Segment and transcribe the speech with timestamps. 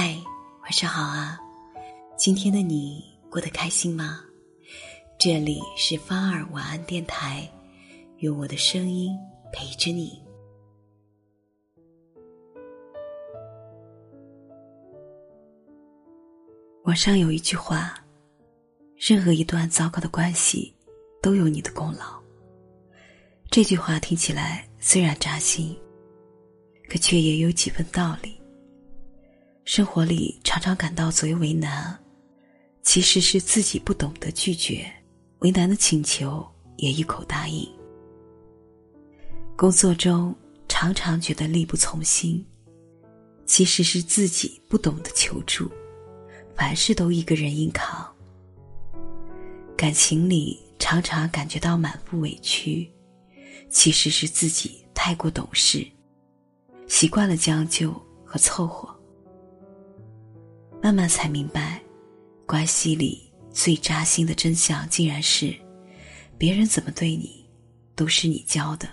[0.00, 0.16] 嗨，
[0.62, 1.36] 晚上好啊！
[2.16, 4.20] 今天的你过得开心吗？
[5.18, 7.50] 这里是芳儿晚安电台，
[8.18, 9.18] 用我的声音
[9.52, 10.22] 陪着你。
[16.84, 17.92] 网上有一句话：
[18.96, 20.72] 任何一段糟糕的关系，
[21.20, 22.22] 都有你的功劳。
[23.50, 25.76] 这句话听起来虽然扎心，
[26.88, 28.38] 可却也有几分道理。
[29.68, 31.94] 生活里常常感到左右为难，
[32.82, 34.90] 其实是自己不懂得拒绝，
[35.40, 36.42] 为难的请求
[36.78, 37.70] 也一口答应。
[39.58, 40.34] 工作中
[40.70, 42.42] 常常觉得力不从心，
[43.44, 45.70] 其实是自己不懂得求助，
[46.56, 48.10] 凡事都一个人硬扛。
[49.76, 52.90] 感情里常常感觉到满腹委屈，
[53.68, 55.86] 其实是自己太过懂事，
[56.86, 57.92] 习惯了将就
[58.24, 58.97] 和凑合。
[60.80, 61.82] 慢慢才明白，
[62.46, 65.54] 关系里最扎心的真相，竟然是
[66.38, 67.44] 别人怎么对你，
[67.96, 68.88] 都是你教的。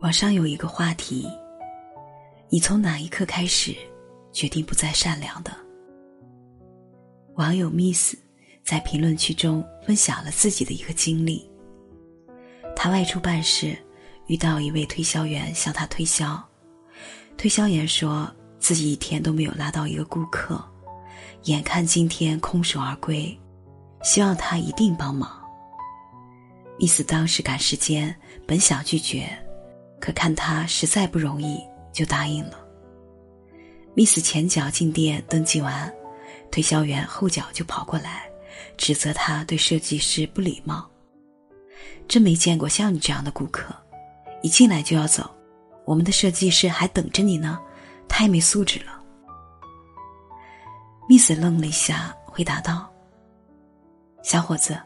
[0.00, 1.28] 网上有一个话题：
[2.48, 3.74] 你从哪一刻开始
[4.32, 5.50] 决定不再善良的？
[7.34, 8.14] 网友 Miss
[8.62, 11.50] 在评论区中分享了自己的一个经历。
[12.76, 13.76] 他外出办事，
[14.28, 16.40] 遇到一位推销员向他推销，
[17.36, 18.32] 推销员说。
[18.70, 20.64] 自己一天都没有拉到一个顾客，
[21.46, 23.36] 眼看今天空手而归，
[24.00, 25.28] 希望他一定帮忙。
[26.78, 28.14] Miss 当时赶时间，
[28.46, 29.28] 本想拒绝，
[30.00, 31.60] 可看他实在不容易，
[31.92, 32.64] 就答应了。
[33.96, 35.92] Miss 前脚进店登记完，
[36.52, 38.30] 推销员后脚就跑过来，
[38.76, 40.88] 指责他对设计师不礼貌。
[42.06, 43.74] 真没见过像你这样的顾客，
[44.44, 45.28] 一进来就要走，
[45.84, 47.58] 我们的设计师还等着你呢。
[48.10, 49.00] 太没素质了。
[51.08, 52.92] Miss 愣了一下，回答道
[54.22, 54.78] ：“小伙子，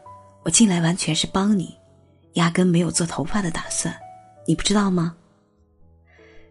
[0.43, 1.77] 我进来完全是帮你，
[2.33, 3.93] 压根没有做头发的打算，
[4.47, 5.15] 你不知道吗？”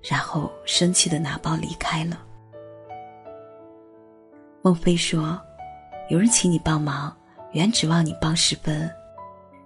[0.02, 2.20] 然后生气的拿包离开了。
[4.60, 5.40] 孟非说
[6.10, 7.16] ：“有人请你帮忙，
[7.52, 8.90] 原指望你帮十分，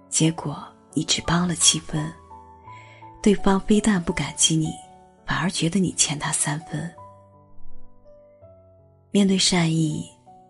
[0.09, 0.63] 结果
[0.93, 2.11] 你只帮了七分，
[3.21, 4.73] 对方非但不感激你，
[5.25, 6.89] 反而觉得你欠他三分。”
[9.11, 10.07] 面对善意，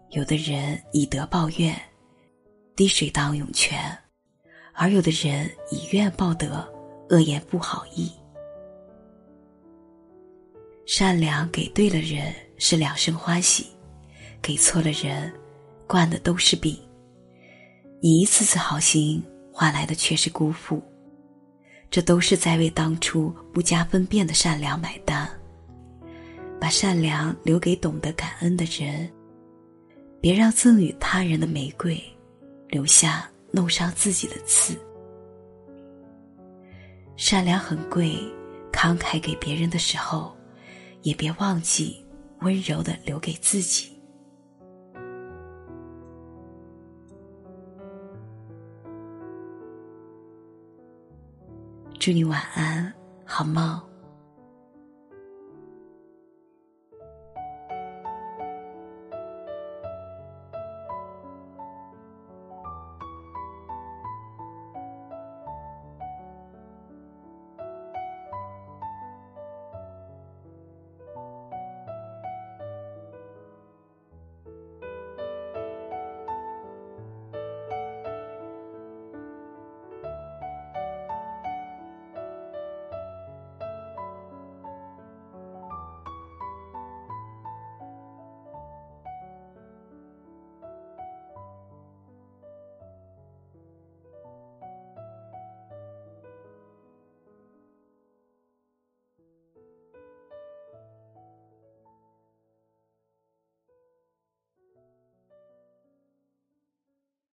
[0.09, 1.73] 有的人以德报怨，
[2.75, 3.79] 滴水当涌泉；
[4.73, 6.67] 而有的人以怨报德，
[7.09, 8.11] 恶言不好意。
[10.85, 13.67] 善良给对了人是两生欢喜，
[14.41, 15.31] 给错了人，
[15.87, 16.77] 惯的都是病。
[18.01, 20.83] 你一次次好心换来的却是辜负，
[21.89, 25.29] 这都是在为当初不加分辨的善良买单。
[26.59, 29.09] 把善良留给懂得感恩的人，
[30.21, 32.01] 别让赠予他人的玫瑰
[32.67, 34.77] 留下弄伤自己的刺。
[37.15, 38.15] 善良很贵，
[38.71, 40.35] 慷慨给别人的时候，
[41.01, 42.05] 也别忘记
[42.41, 43.91] 温柔的留给自己。
[51.97, 52.93] 祝你晚安，
[53.25, 53.88] 好梦。